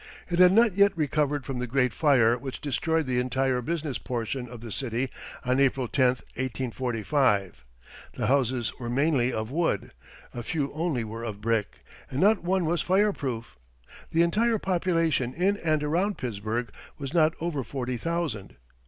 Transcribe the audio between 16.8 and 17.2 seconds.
was